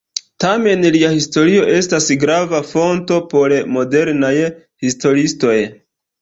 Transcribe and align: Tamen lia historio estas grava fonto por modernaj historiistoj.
Tamen 0.43 0.85
lia 0.95 1.09
historio 1.15 1.67
estas 1.73 2.07
grava 2.23 2.61
fonto 2.71 3.19
por 3.35 3.55
modernaj 3.77 4.33
historiistoj. 4.89 5.55